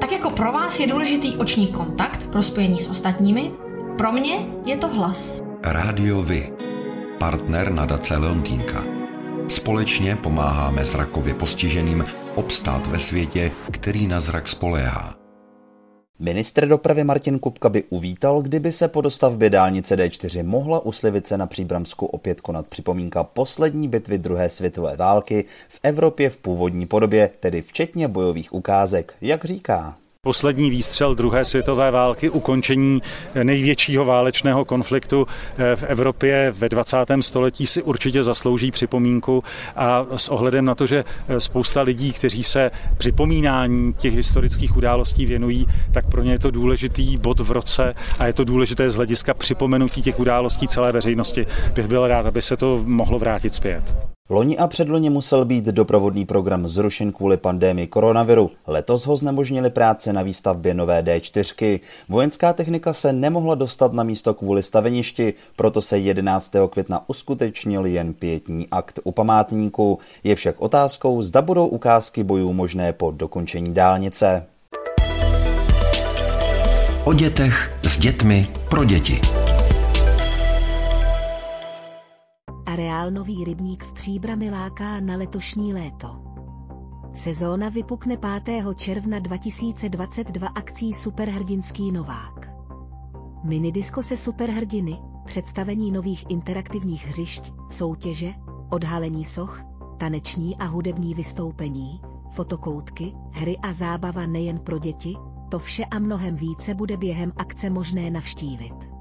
Tak 0.00 0.12
jako 0.12 0.30
pro 0.30 0.52
vás 0.52 0.80
je 0.80 0.86
důležitý 0.86 1.36
oční 1.36 1.66
kontakt 1.66 2.26
pro 2.26 2.42
spojení 2.42 2.78
s 2.78 2.88
ostatními, 2.88 3.52
pro 3.98 4.12
mě 4.12 4.46
je 4.64 4.76
to 4.76 4.88
hlas. 4.88 5.42
Rádio 5.62 6.22
Vy, 6.22 6.52
partner 7.18 7.72
nadace 7.72 8.16
Leontýnka. 8.16 8.97
Společně 9.48 10.16
pomáháme 10.16 10.84
zrakově 10.84 11.34
postiženým 11.34 12.04
obstát 12.34 12.86
ve 12.86 12.98
světě, 12.98 13.50
který 13.70 14.06
na 14.06 14.20
zrak 14.20 14.48
spoléhá. 14.48 15.14
Ministr 16.18 16.68
dopravy 16.68 17.04
Martin 17.04 17.38
Kupka 17.38 17.68
by 17.68 17.84
uvítal, 17.90 18.42
kdyby 18.42 18.72
se 18.72 18.88
po 18.88 19.00
dostavbě 19.00 19.50
dálnice 19.50 19.96
D4 19.96 20.44
mohla 20.44 20.80
u 20.80 20.92
Slivice 20.92 21.38
na 21.38 21.46
Příbramsku 21.46 22.06
opět 22.06 22.40
konat 22.40 22.66
připomínka 22.66 23.24
poslední 23.24 23.88
bitvy 23.88 24.18
druhé 24.18 24.48
světové 24.48 24.96
války 24.96 25.44
v 25.68 25.80
Evropě 25.82 26.30
v 26.30 26.36
původní 26.36 26.86
podobě, 26.86 27.30
tedy 27.40 27.62
včetně 27.62 28.08
bojových 28.08 28.52
ukázek, 28.52 29.14
jak 29.20 29.44
říká. 29.44 29.96
Poslední 30.26 30.70
výstřel 30.70 31.14
druhé 31.14 31.44
světové 31.44 31.90
války, 31.90 32.30
ukončení 32.30 33.02
největšího 33.42 34.04
válečného 34.04 34.64
konfliktu 34.64 35.26
eh, 35.58 35.76
v 35.76 35.82
Evropě 35.82 36.54
ve 36.58 36.68
20. 36.68 36.96
století 37.20 37.66
si 37.66 37.82
určitě 37.82 38.22
zaslouží 38.22 38.70
připomínku 38.70 39.44
a 39.76 40.06
s 40.16 40.28
ohledem 40.28 40.64
na 40.64 40.74
to, 40.74 40.86
že 40.86 41.04
eh, 41.28 41.40
spousta 41.40 41.82
lidí, 41.82 42.12
kteří 42.12 42.44
se 42.44 42.70
připomínání 42.96 43.94
těch 43.94 44.14
historických 44.14 44.76
událostí 44.76 45.26
věnují, 45.26 45.66
tak 45.92 46.10
pro 46.10 46.22
ně 46.22 46.32
je 46.32 46.38
to 46.38 46.50
důležitý 46.50 47.16
bod 47.16 47.40
v 47.40 47.50
roce 47.50 47.94
a 48.18 48.26
je 48.26 48.32
to 48.32 48.44
důležité 48.44 48.90
z 48.90 48.96
hlediska 48.96 49.34
připomenutí 49.34 50.02
těch 50.02 50.20
událostí 50.20 50.68
celé 50.68 50.92
veřejnosti. 50.92 51.46
Bych 51.74 51.86
byl 51.86 52.06
rád, 52.06 52.26
aby 52.26 52.42
se 52.42 52.56
to 52.56 52.82
mohlo 52.84 53.18
vrátit 53.18 53.54
zpět. 53.54 54.17
Loni 54.30 54.58
a 54.58 54.66
předloni 54.66 55.10
musel 55.10 55.44
být 55.44 55.64
doprovodný 55.64 56.26
program 56.26 56.68
zrušen 56.68 57.12
kvůli 57.12 57.36
pandémii 57.36 57.86
koronaviru. 57.86 58.50
Letos 58.66 59.06
ho 59.06 59.16
znemožnili 59.16 59.70
práce 59.70 60.12
na 60.12 60.22
výstavbě 60.22 60.74
nové 60.74 61.02
D4. 61.02 61.80
Vojenská 62.08 62.52
technika 62.52 62.92
se 62.92 63.12
nemohla 63.12 63.54
dostat 63.54 63.92
na 63.92 64.02
místo 64.02 64.34
kvůli 64.34 64.62
staveništi, 64.62 65.34
proto 65.56 65.80
se 65.80 65.98
11. 65.98 66.52
května 66.70 67.04
uskutečnil 67.06 67.86
jen 67.86 68.14
pětní 68.14 68.68
akt 68.70 69.00
u 69.04 69.12
památníku. 69.12 69.98
Je 70.24 70.34
však 70.34 70.60
otázkou, 70.60 71.22
zda 71.22 71.42
budou 71.42 71.66
ukázky 71.66 72.24
bojů 72.24 72.52
možné 72.52 72.92
po 72.92 73.10
dokončení 73.10 73.74
dálnice. 73.74 74.46
O 77.04 77.12
dětech 77.12 77.78
s 77.82 77.98
dětmi 77.98 78.46
pro 78.68 78.84
děti. 78.84 79.20
Areál 82.78 83.10
Nový 83.10 83.44
rybník 83.44 83.84
v 83.84 83.92
Příbrami 83.92 84.50
láká 84.50 85.00
na 85.00 85.16
letošní 85.16 85.74
léto. 85.74 86.16
Sezóna 87.12 87.68
vypukne 87.68 88.16
5. 88.44 88.64
června 88.76 89.18
2022 89.18 90.48
akcí 90.48 90.94
Superhrdinský 90.94 91.92
Novák. 91.92 92.50
Minidisko 93.44 94.02
se 94.02 94.16
superhrdiny, 94.16 94.98
představení 95.24 95.92
nových 95.92 96.24
interaktivních 96.28 97.06
hřišť, 97.06 97.52
soutěže, 97.70 98.34
odhalení 98.70 99.24
soch, 99.24 99.60
taneční 99.98 100.56
a 100.56 100.64
hudební 100.64 101.14
vystoupení, 101.14 102.00
fotokoutky, 102.30 103.14
hry 103.32 103.56
a 103.62 103.72
zábava 103.72 104.26
nejen 104.26 104.58
pro 104.58 104.78
děti, 104.78 105.16
to 105.48 105.58
vše 105.58 105.84
a 105.84 105.98
mnohem 105.98 106.36
více 106.36 106.74
bude 106.74 106.96
během 106.96 107.32
akce 107.36 107.70
možné 107.70 108.10
navštívit. 108.10 108.97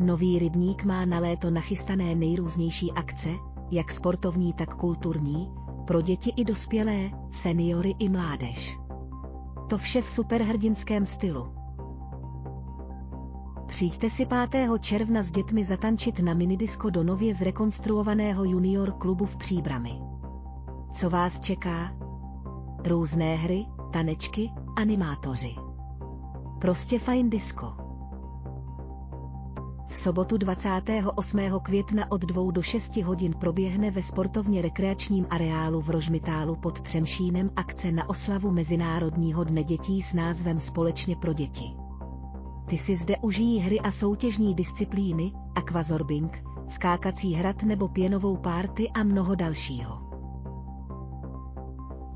Nový 0.00 0.38
rybník 0.38 0.84
má 0.84 1.04
na 1.04 1.18
léto 1.18 1.50
nachystané 1.50 2.14
nejrůznější 2.14 2.92
akce, 2.92 3.28
jak 3.70 3.92
sportovní, 3.92 4.52
tak 4.52 4.74
kulturní, 4.74 5.52
pro 5.86 6.00
děti 6.00 6.32
i 6.36 6.44
dospělé, 6.44 7.10
seniory 7.30 7.94
i 7.98 8.08
mládež. 8.08 8.78
To 9.68 9.78
vše 9.78 10.02
v 10.02 10.08
superhrdinském 10.08 11.06
stylu. 11.06 11.52
Přijďte 13.66 14.10
si 14.10 14.26
5. 14.50 14.70
června 14.80 15.22
s 15.22 15.30
dětmi 15.30 15.64
zatančit 15.64 16.18
na 16.18 16.34
minidisko 16.34 16.90
do 16.90 17.04
nově 17.04 17.34
zrekonstruovaného 17.34 18.44
junior 18.44 18.92
klubu 18.92 19.24
v 19.24 19.36
Příbrami. 19.36 19.92
Co 20.92 21.10
vás 21.10 21.40
čeká? 21.40 21.94
různé 22.86 23.36
hry, 23.36 23.66
tanečky, 23.92 24.50
animátoři. 24.76 25.54
Prostě 26.60 26.98
fajn 26.98 27.30
disco. 27.30 27.87
Sobotu 29.98 30.36
28. 30.36 31.40
května 31.62 32.12
od 32.12 32.20
2 32.20 32.52
do 32.52 32.62
6 32.62 32.96
hodin 32.96 33.34
proběhne 33.40 33.90
ve 33.90 34.02
sportovně 34.02 34.62
rekreačním 34.62 35.26
areálu 35.30 35.80
v 35.80 35.90
Rožmitálu 35.90 36.56
pod 36.56 36.80
Třemšínem 36.80 37.50
akce 37.56 37.92
na 37.92 38.08
oslavu 38.08 38.50
Mezinárodního 38.50 39.44
dne 39.44 39.64
dětí 39.64 40.02
s 40.02 40.14
názvem 40.14 40.60
Společně 40.60 41.16
pro 41.16 41.32
děti. 41.32 41.64
Ty 42.68 42.78
si 42.78 42.96
zde 42.96 43.16
užijí 43.16 43.58
hry 43.58 43.80
a 43.80 43.90
soutěžní 43.90 44.54
disciplíny, 44.54 45.32
aquazorbing, 45.54 46.44
skákací 46.68 47.34
hrad 47.34 47.62
nebo 47.62 47.88
pěnovou 47.88 48.36
párty 48.36 48.90
a 48.90 49.02
mnoho 49.02 49.34
dalšího. 49.34 50.07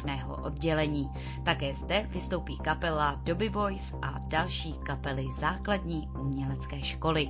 výtvarného 0.00 0.36
oddělení. 0.36 1.10
Také 1.44 1.74
zde 1.74 2.06
vystoupí 2.10 2.58
kapela 2.58 3.20
Dobby 3.24 3.48
Boys 3.48 3.94
a 4.02 4.18
další 4.26 4.72
kapely 4.72 5.26
základní 5.38 6.08
umělecké 6.20 6.82
školy. 6.82 7.28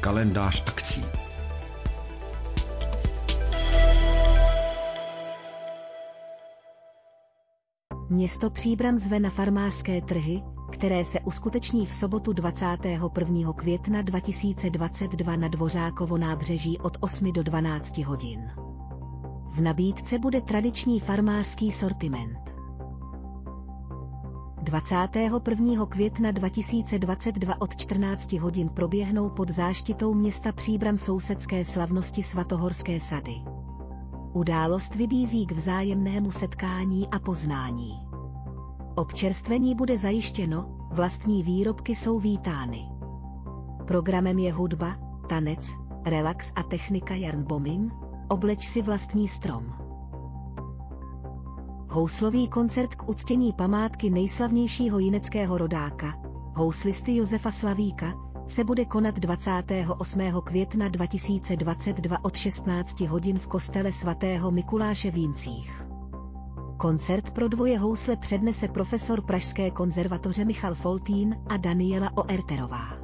Kalendář 0.00 0.62
akcí. 0.66 1.04
Město 8.10 8.50
Příbram 8.50 8.98
zve 8.98 9.20
na 9.20 9.30
farmářské 9.30 10.00
trhy, 10.00 10.42
které 10.72 11.04
se 11.04 11.20
uskuteční 11.20 11.86
v 11.86 11.92
sobotu 11.92 12.32
21. 12.32 13.52
května 13.52 14.02
2022 14.02 15.36
na 15.36 15.48
Dvořákovo 15.48 16.18
nábřeží 16.18 16.78
od 16.78 16.96
8 17.00 17.32
do 17.32 17.42
12 17.42 17.98
hodin. 17.98 18.50
V 19.50 19.60
nabídce 19.60 20.18
bude 20.18 20.40
tradiční 20.40 21.00
farmářský 21.00 21.72
sortiment. 21.72 22.38
21. 24.62 25.86
května 25.86 26.30
2022 26.30 27.60
od 27.60 27.76
14 27.76 28.32
hodin 28.32 28.68
proběhnou 28.68 29.30
pod 29.30 29.50
záštitou 29.50 30.14
města 30.14 30.52
Příbram 30.52 30.98
sousedské 30.98 31.64
slavnosti 31.64 32.22
svatohorské 32.22 33.00
sady. 33.00 33.57
Událost 34.32 34.94
vybízí 34.94 35.46
k 35.46 35.52
vzájemnému 35.52 36.30
setkání 36.30 37.08
a 37.08 37.18
poznání. 37.18 38.00
Občerstvení 38.94 39.74
bude 39.74 39.98
zajištěno, 39.98 40.88
vlastní 40.92 41.42
výrobky 41.42 41.94
jsou 41.94 42.18
vítány. 42.18 42.88
Programem 43.86 44.38
je 44.38 44.52
hudba, 44.52 44.96
tanec, 45.28 45.74
relax 46.04 46.52
a 46.56 46.62
technika 46.62 47.14
jarnboming, 47.14 47.92
obleč 48.28 48.68
si 48.68 48.82
vlastní 48.82 49.28
strom. 49.28 49.74
Houslový 51.90 52.48
koncert 52.48 52.94
k 52.94 53.08
uctění 53.08 53.52
památky 53.52 54.10
nejslavnějšího 54.10 54.98
jineckého 54.98 55.58
rodáka, 55.58 56.14
houslisty 56.56 57.16
Josefa 57.16 57.50
Slavíka, 57.50 58.14
se 58.48 58.64
bude 58.64 58.84
konat 58.84 59.14
28. 59.14 60.20
května 60.44 60.88
2022 60.88 62.24
od 62.24 62.36
16 62.36 63.00
hodin 63.00 63.38
v 63.38 63.46
kostele 63.46 63.92
svatého 63.92 64.50
Mikuláše 64.50 65.10
v 65.10 65.16
Jíncích. 65.16 65.82
Koncert 66.76 67.30
pro 67.30 67.48
dvoje 67.48 67.78
housle 67.78 68.16
přednese 68.16 68.68
profesor 68.68 69.22
Pražské 69.22 69.70
konzervatoře 69.70 70.44
Michal 70.44 70.74
Foltín 70.74 71.36
a 71.48 71.56
Daniela 71.56 72.16
Oerterová. 72.16 72.97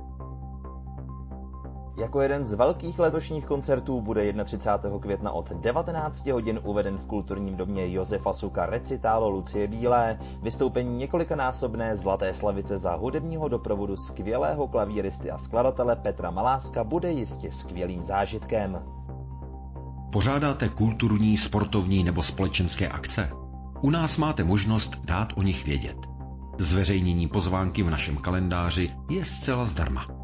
Jako 1.96 2.20
jeden 2.20 2.44
z 2.44 2.54
velkých 2.54 2.98
letošních 2.98 3.46
koncertů 3.46 4.00
bude 4.00 4.33
31. 4.44 4.98
května 4.98 5.33
od 5.33 5.52
19 5.52 6.26
hodin 6.26 6.61
uveden 6.64 6.98
v 6.98 7.07
kulturním 7.07 7.57
domě 7.57 7.92
Josefa 7.92 8.33
Suka 8.33 8.66
recitálo 8.66 9.28
Lucie 9.28 9.68
Bílé, 9.68 10.18
vystoupení 10.42 10.96
několikanásobné 10.96 11.96
Zlaté 11.96 12.35
slavice 12.35 12.78
za 12.78 12.94
hudebního 12.94 13.48
doprovodu 13.48 13.96
skvělého 13.96 14.68
klavíristy 14.68 15.30
a 15.30 15.38
skladatele 15.38 15.96
Petra 15.96 16.30
Maláska 16.30 16.85
bude 16.85 17.12
jistě 17.12 17.50
skvělým 17.50 18.02
zážitkem. 18.02 18.83
Pořádáte 20.12 20.68
kulturní, 20.68 21.37
sportovní 21.37 22.04
nebo 22.04 22.22
společenské 22.22 22.88
akce? 22.88 23.30
U 23.80 23.90
nás 23.90 24.16
máte 24.16 24.44
možnost 24.44 25.00
dát 25.04 25.28
o 25.37 25.42
nich 25.42 25.64
vědět. 25.64 25.96
Zveřejnění 26.59 27.28
pozvánky 27.28 27.83
v 27.83 27.90
našem 27.90 28.16
kalendáři 28.16 28.90
je 29.11 29.24
zcela 29.24 29.64
zdarma. 29.64 30.23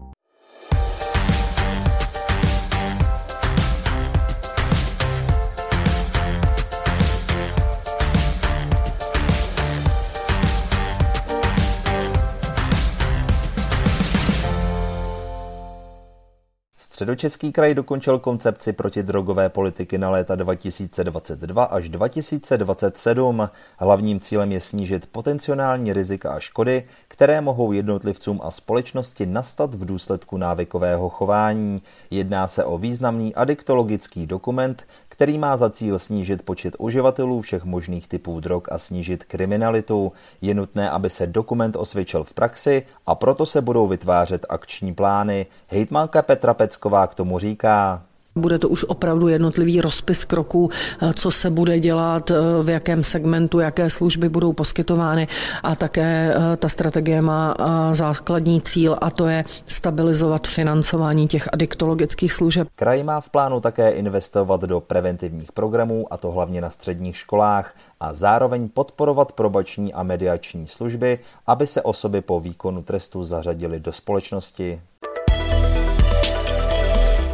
Středočeský 17.01 17.51
kraj 17.51 17.73
dokončil 17.73 18.19
koncepci 18.19 18.73
protidrogové 18.73 19.49
politiky 19.49 19.97
na 19.97 20.09
léta 20.09 20.35
2022 20.35 21.63
až 21.63 21.89
2027. 21.89 23.49
Hlavním 23.77 24.19
cílem 24.19 24.51
je 24.51 24.59
snížit 24.59 25.09
potenciální 25.11 25.93
rizika 25.93 26.31
a 26.31 26.39
škody, 26.39 26.83
které 27.07 27.41
mohou 27.41 27.71
jednotlivcům 27.71 28.41
a 28.43 28.51
společnosti 28.51 29.25
nastat 29.25 29.75
v 29.75 29.85
důsledku 29.85 30.37
návykového 30.37 31.09
chování. 31.09 31.81
Jedná 32.11 32.47
se 32.47 32.65
o 32.65 32.77
významný 32.77 33.35
adiktologický 33.35 34.27
dokument, 34.27 34.85
který 35.21 35.37
má 35.37 35.57
za 35.57 35.69
cíl 35.69 35.99
snížit 35.99 36.41
počet 36.41 36.75
uživatelů 36.79 37.41
všech 37.41 37.63
možných 37.63 38.07
typů 38.07 38.39
drog 38.39 38.63
a 38.71 38.77
snížit 38.77 39.23
kriminalitu. 39.23 40.11
Je 40.41 40.53
nutné, 40.53 40.89
aby 40.89 41.09
se 41.09 41.27
dokument 41.27 41.75
osvědčil 41.75 42.23
v 42.23 42.33
praxi 42.33 42.83
a 43.05 43.15
proto 43.15 43.45
se 43.45 43.61
budou 43.61 43.87
vytvářet 43.87 44.45
akční 44.49 44.93
plány. 44.93 45.45
Hejtmanka 45.67 46.21
Petra 46.21 46.53
Pecková 46.53 46.90
k 47.07 47.15
tomu 47.15 47.39
říká. 47.39 48.01
Bude 48.35 48.59
to 48.59 48.69
už 48.69 48.83
opravdu 48.83 49.27
jednotlivý 49.27 49.81
rozpis 49.81 50.25
kroků, 50.25 50.69
eh, 51.01 51.13
co 51.13 51.31
se 51.31 51.49
bude 51.49 51.79
dělat, 51.79 52.31
eh, 52.31 52.35
v 52.63 52.69
jakém 52.69 53.03
segmentu, 53.03 53.59
jaké 53.59 53.89
služby 53.89 54.29
budou 54.29 54.53
poskytovány 54.53 55.27
a 55.63 55.75
také 55.75 56.35
eh, 56.35 56.57
ta 56.57 56.69
strategie 56.69 57.21
má 57.21 57.55
základní 57.91 58.61
cíl 58.61 58.97
a 59.01 59.09
to 59.09 59.27
je 59.27 59.43
stabilizovat 59.67 60.47
financování 60.47 61.27
těch 61.27 61.49
adiktologických 61.53 62.33
služeb. 62.33 62.67
Kraj 62.75 63.03
má 63.03 63.21
v 63.21 63.29
plánu 63.29 63.59
také 63.59 63.89
investovat 63.89 64.61
do 64.61 64.79
preventivních 64.79 65.51
programů 65.51 66.13
a 66.13 66.17
to 66.17 66.31
hlavně 66.31 66.61
na 66.61 66.69
středních 66.69 67.17
školách 67.17 67.75
a 67.99 68.13
zároveň 68.13 68.69
podporovat 68.69 69.31
probační 69.31 69.93
a 69.93 70.03
mediační 70.03 70.67
služby, 70.67 71.19
aby 71.47 71.67
se 71.67 71.81
osoby 71.81 72.21
po 72.21 72.39
výkonu 72.39 72.83
trestu 72.83 73.23
zařadily 73.23 73.79
do 73.79 73.91
společnosti. 73.91 74.81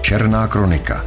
Černá 0.07 0.47
kronika. 0.47 1.03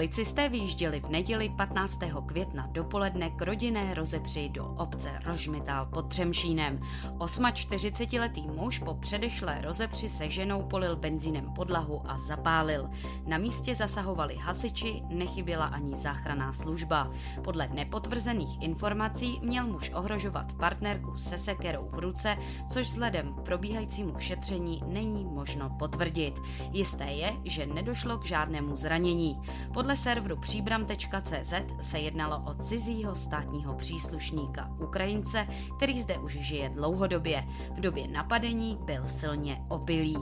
Policisté 0.00 0.48
vyjížděli 0.48 1.00
v 1.00 1.10
neděli 1.10 1.48
15. 1.48 2.00
května 2.26 2.66
dopoledne 2.66 3.30
k 3.30 3.42
rodinné 3.42 3.94
rozepři 3.94 4.48
do 4.48 4.66
obce 4.66 5.10
Rožmitál 5.24 5.86
pod 5.86 6.08
Třemšínem. 6.08 6.80
48-letý 7.18 8.48
muž 8.48 8.78
po 8.78 8.94
předešlé 8.94 9.60
rozepři 9.60 10.08
se 10.08 10.30
ženou 10.30 10.62
polil 10.62 10.96
benzínem 10.96 11.52
podlahu 11.52 12.02
a 12.10 12.18
zapálil. 12.18 12.90
Na 13.26 13.38
místě 13.38 13.74
zasahovali 13.74 14.36
hasiči, 14.36 15.02
nechyběla 15.08 15.64
ani 15.64 15.96
záchranná 15.96 16.52
služba. 16.52 17.10
Podle 17.44 17.68
nepotvrzených 17.68 18.62
informací 18.62 19.40
měl 19.42 19.66
muž 19.66 19.90
ohrožovat 19.94 20.52
partnerku 20.52 21.16
se 21.16 21.38
sekerou 21.38 21.88
v 21.90 21.98
ruce, 21.98 22.36
což 22.72 22.86
vzhledem 22.86 23.34
k 23.34 23.40
probíhajícímu 23.40 24.14
šetření 24.18 24.82
není 24.86 25.24
možno 25.24 25.70
potvrdit. 25.78 26.34
Jisté 26.72 27.04
je, 27.04 27.32
že 27.44 27.66
nedošlo 27.66 28.18
k 28.18 28.24
žádnému 28.24 28.76
zranění. 28.76 29.40
Podle 29.74 29.89
serveru 29.96 30.36
příbram.cz 30.36 31.52
se 31.80 31.98
jednalo 31.98 32.42
o 32.46 32.54
cizího 32.54 33.14
státního 33.14 33.74
příslušníka, 33.74 34.70
Ukrajince, 34.80 35.46
který 35.76 36.02
zde 36.02 36.18
už 36.18 36.32
žije 36.40 36.68
dlouhodobě. 36.68 37.44
V 37.76 37.80
době 37.80 38.08
napadení 38.08 38.78
byl 38.84 39.08
silně 39.08 39.64
opilý. 39.68 40.16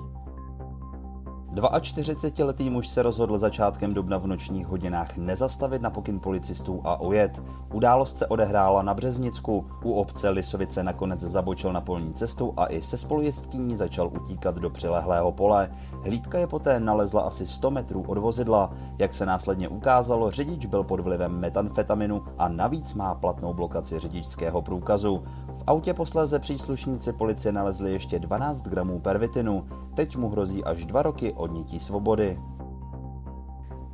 42-letý 1.54 2.70
muž 2.70 2.88
se 2.88 3.02
rozhodl 3.02 3.38
začátkem 3.38 3.94
dubna 3.94 4.18
v 4.18 4.26
nočních 4.26 4.66
hodinách 4.66 5.16
nezastavit 5.16 5.82
na 5.82 5.90
pokyn 5.90 6.20
policistů 6.20 6.80
a 6.84 7.00
ujet. 7.00 7.42
Událost 7.72 8.18
se 8.18 8.26
odehrála 8.26 8.82
na 8.82 8.94
Březnicku. 8.94 9.66
U 9.84 9.92
obce 9.92 10.28
Lisovice 10.28 10.82
nakonec 10.82 11.20
zabočil 11.20 11.72
na 11.72 11.80
polní 11.80 12.14
cestu 12.14 12.54
a 12.56 12.66
i 12.66 12.82
se 12.82 12.96
spolujezdkyní 12.96 13.76
začal 13.76 14.10
utíkat 14.22 14.54
do 14.54 14.70
přilehlého 14.70 15.32
pole. 15.32 15.70
Hlídka 16.04 16.38
je 16.38 16.46
poté 16.46 16.80
nalezla 16.80 17.22
asi 17.22 17.46
100 17.46 17.70
metrů 17.70 18.04
od 18.06 18.18
vozidla. 18.18 18.70
Jak 18.98 19.14
se 19.14 19.26
následně 19.26 19.68
ukázalo, 19.68 20.30
řidič 20.30 20.66
byl 20.66 20.84
pod 20.84 21.00
vlivem 21.00 21.38
metanfetaminu 21.38 22.22
a 22.38 22.48
navíc 22.48 22.94
má 22.94 23.14
platnou 23.14 23.54
blokaci 23.54 23.98
řidičského 23.98 24.62
průkazu. 24.62 25.22
V 25.54 25.62
autě 25.66 25.94
posléze 25.94 26.38
příslušníci 26.38 27.12
policie 27.12 27.52
nalezli 27.52 27.92
ještě 27.92 28.18
12 28.18 28.62
gramů 28.62 29.00
pervitinu. 29.00 29.64
Teď 29.98 30.16
mu 30.16 30.28
hrozí 30.28 30.64
až 30.64 30.84
dva 30.84 31.02
roky 31.02 31.32
odnětí 31.32 31.78
svobody. 31.78 32.38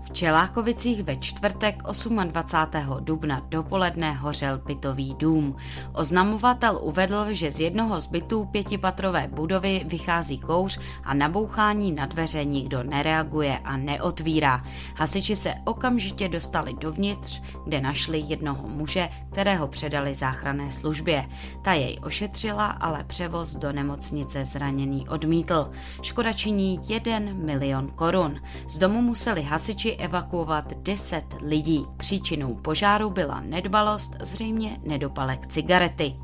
V 0.05 0.11
Čelákovicích 0.13 1.03
ve 1.03 1.17
čtvrtek 1.17 1.83
28. 1.83 3.01
dubna 3.01 3.43
dopoledne 3.49 4.13
hořel 4.13 4.59
bytový 4.59 5.15
dům. 5.19 5.57
Oznamovatel 5.93 6.79
uvedl, 6.83 7.27
že 7.31 7.51
z 7.51 7.61
jednoho 7.61 8.01
z 8.01 8.07
bytů 8.07 8.45
pětipatrové 8.45 9.29
budovy 9.29 9.85
vychází 9.87 10.39
kouř 10.39 10.81
a 11.05 11.15
na 11.15 11.29
bouchání 11.29 11.93
na 11.93 12.07
dveře 12.07 12.45
nikdo 12.45 12.83
nereaguje 12.83 13.59
a 13.59 13.77
neotvírá. 13.77 14.65
Hasiči 14.97 15.37
se 15.37 15.55
okamžitě 15.65 16.29
dostali 16.29 16.75
dovnitř, 16.75 17.43
kde 17.65 17.81
našli 17.81 18.25
jednoho 18.27 18.69
muže, 18.69 19.09
kterého 19.33 19.69
předali 19.69 20.15
záchranné 20.15 20.73
službě. 20.73 21.29
Ta 21.63 21.73
jej 21.73 21.99
ošetřila, 22.03 22.67
ale 22.67 23.05
převoz 23.05 23.55
do 23.57 23.73
nemocnice 23.73 24.45
zraněný 24.45 25.09
odmítl. 25.09 25.71
Škoda 26.03 26.33
činí 26.33 26.81
1 26.89 27.19
milion 27.33 27.91
korun. 27.95 28.41
Z 28.69 28.79
domu 28.79 29.03
museli 29.03 29.43
hasiči 29.43 29.94
evakuovat 29.97 30.73
10 30.73 31.25
lidí. 31.41 31.87
Příčinou 31.97 32.55
požáru 32.55 33.11
byla 33.11 33.41
nedbalost, 33.41 34.17
zřejmě 34.21 34.81
nedopalek 34.85 35.47
cigarety. 35.47 36.17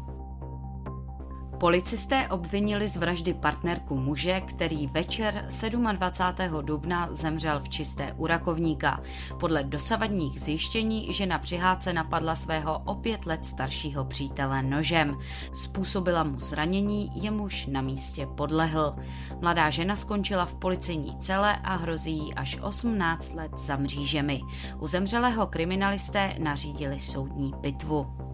Policisté 1.61 2.29
obvinili 2.29 2.89
z 2.89 2.97
vraždy 2.97 3.35
partnerku 3.35 3.97
muže, 3.97 4.41
který 4.41 4.87
večer 4.87 5.47
27. 5.93 6.67
dubna 6.67 7.09
zemřel 7.13 7.61
v 7.61 7.69
čisté 7.69 8.13
u 8.17 8.27
rakovníka. 8.27 9.01
Podle 9.41 9.65
dosavadních 9.65 10.41
zjištění 10.41 11.13
žena 11.13 11.39
při 11.39 11.57
hádce 11.57 11.93
napadla 11.93 12.35
svého 12.35 12.79
o 12.85 12.95
pět 12.95 13.27
let 13.27 13.47
staršího 13.47 14.05
přítele 14.05 14.63
nožem. 14.63 15.19
Způsobila 15.55 16.25
mu 16.25 16.41
zranění, 16.41 17.11
jemuž 17.15 17.67
na 17.67 17.83
místě 17.83 18.27
podlehl. 18.27 18.97
Mladá 19.41 19.71
žena 19.71 19.97
skončila 19.97 20.45
v 20.45 20.55
policejní 20.55 21.19
cele 21.19 21.57
a 21.57 21.77
hrozí 21.77 22.19
jí 22.19 22.35
až 22.35 22.59
18 22.63 23.35
let 23.35 23.53
za 23.59 23.77
mřížemi. 23.77 24.41
U 24.79 24.89
zemřelého 24.89 25.47
kriminalisté 25.47 26.35
nařídili 26.39 27.01
soudní 27.01 27.53
pitvu. 27.61 28.30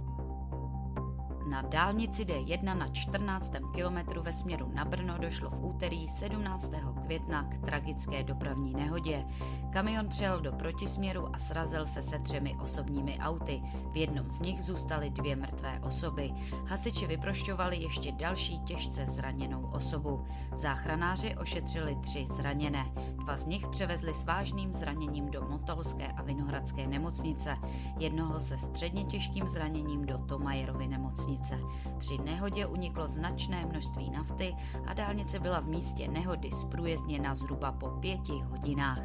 Na 1.57 1.63
dálnici 1.63 2.25
D1 2.25 2.79
na 2.79 2.89
14. 2.89 3.53
kilometru 3.75 4.23
ve 4.23 4.33
směru 4.33 4.71
na 4.75 4.85
Brno 4.85 5.19
došlo 5.19 5.51
v 5.51 5.65
úterý 5.65 6.09
17. 6.09 6.73
května 7.05 7.45
k 7.45 7.59
tragické 7.65 8.23
dopravní 8.23 8.73
nehodě. 8.73 9.25
Kamion 9.73 10.09
přijel 10.09 10.41
do 10.41 10.53
protisměru 10.53 11.35
a 11.35 11.39
srazil 11.39 11.87
se 11.87 12.03
se 12.03 12.19
třemi 12.19 12.57
osobními 12.63 13.19
auty. 13.19 13.63
V 13.93 13.97
jednom 13.97 14.31
z 14.31 14.41
nich 14.41 14.63
zůstaly 14.63 15.11
dvě 15.11 15.37
mrtvé 15.37 15.81
osoby. 15.81 16.33
Hasiči 16.67 17.07
vyprošťovali 17.07 17.77
ještě 17.77 18.13
další 18.13 18.59
těžce 18.59 19.07
zraněnou 19.09 19.71
osobu. 19.73 20.25
Záchranáři 20.57 21.37
ošetřili 21.37 21.97
tři 22.01 22.27
zraněné. 22.31 22.87
Dva 23.17 23.37
z 23.37 23.47
nich 23.47 23.67
převezli 23.67 24.15
s 24.15 24.25
vážným 24.25 24.75
zraněním 24.75 25.31
do 25.31 25.49
Motolské 25.49 26.07
a 26.07 26.23
Vinohradské 26.23 26.87
nemocnice. 26.87 27.57
Jednoho 27.99 28.41
se 28.41 28.59
středně 28.59 29.05
těžkým 29.05 29.49
zraněním 29.49 30.07
do 30.07 30.19
Tomajerovy 30.19 30.87
nemocnice 30.89 31.46
dálnice. 31.51 31.59
Při 31.99 32.19
nehodě 32.19 32.67
uniklo 32.67 33.09
značné 33.09 33.67
množství 33.67 34.11
nafty 34.11 34.55
a 34.87 34.95
dálnice 34.95 35.39
byla 35.39 35.61
v 35.61 35.67
místě 35.67 36.09
nehody 36.09 36.51
zprůjezdněna 36.53 37.35
zhruba 37.35 37.73
po 37.73 37.89
pěti 37.89 38.33
hodinách. 38.33 38.99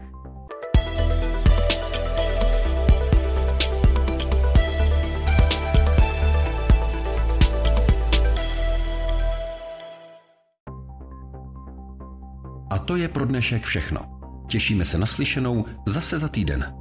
A 12.69 12.79
to 12.79 12.95
je 12.95 13.07
pro 13.07 13.25
dnešek 13.25 13.63
všechno. 13.63 14.01
Těšíme 14.47 14.85
se 14.85 14.97
na 14.97 15.05
slyšenou 15.05 15.65
zase 15.87 16.19
za 16.19 16.27
týden. 16.27 16.80